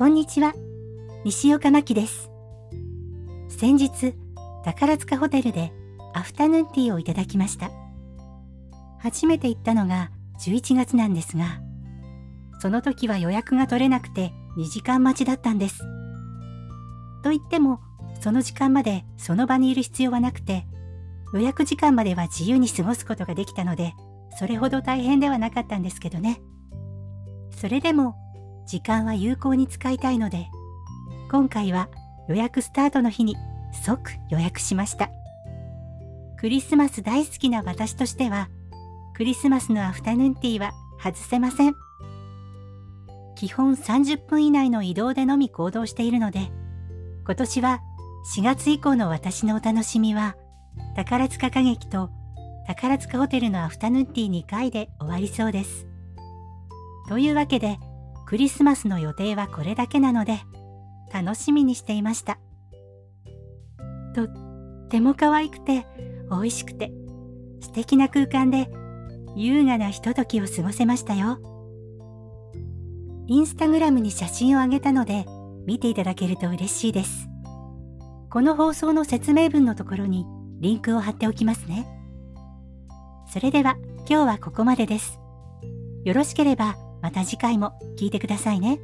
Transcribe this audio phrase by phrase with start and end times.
[0.00, 0.54] こんにちは。
[1.26, 2.30] 西岡真希です。
[3.50, 4.14] 先日、
[4.64, 5.74] 宝塚ホテルで
[6.14, 7.70] アフタヌーンティーをいただきました。
[8.98, 10.10] 初めて行ったのが
[10.40, 11.60] 11月なんですが、
[12.60, 15.80] その時は予約が取れなくて2時間待ちだったんです。
[17.22, 17.80] と言っても、
[18.22, 20.66] その時間までその場にいる必要はなくて、
[21.34, 23.92] 予約時間までは自由に過ごすことができたので、
[24.38, 26.40] それほど大変ではなかったんですけどね。
[27.50, 28.14] それでも、
[28.70, 30.48] 時間は有効に使いたいので、
[31.28, 31.88] 今回は
[32.28, 33.36] 予約スタートの日に
[33.84, 35.10] 即予約しました。
[36.38, 38.48] クリスマス大好きな私としては、
[39.16, 40.70] クリスマスのアフタヌーンティーは
[41.02, 41.74] 外せません。
[43.34, 46.52] 基本30分以内の移動でのみ行動しているので、
[47.24, 47.80] 今年は
[48.36, 50.36] 4月以降の私のお楽しみは、
[50.94, 52.10] 宝塚歌劇と
[52.68, 55.88] 宝塚ホテルのアフタヌーンティー2回で終わりそうです。
[57.08, 57.80] というわけで、
[58.30, 60.38] クリスマスの予定はこれだけなので、
[61.12, 62.38] 楽しみにしていました。
[64.14, 65.84] とっても可愛くて、
[66.30, 66.92] 美味しくて、
[67.60, 68.70] 素敵な空間で、
[69.34, 71.40] 優雅なひとときを過ごせましたよ。
[73.26, 75.26] インスタグラムに写真をあげたので、
[75.66, 77.28] 見ていただけると嬉しいです。
[78.30, 80.24] この放送の説明文のところに
[80.60, 81.84] リンクを貼っておきますね。
[83.26, 83.76] それでは
[84.08, 85.18] 今日はここまでです。
[86.04, 88.78] よろしければまた次回も聴いてくださいね。